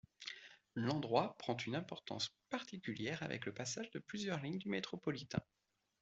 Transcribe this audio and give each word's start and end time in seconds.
L'endroit 0.73 1.35
prend 1.37 1.55
une 1.57 1.75
importance 1.75 2.33
particulière 2.49 3.21
avec 3.21 3.45
le 3.45 3.53
passage 3.53 3.91
de 3.91 3.99
plusieurs 3.99 4.39
lignes 4.41 4.57
du 4.57 4.67
métropolitain. 4.67 5.43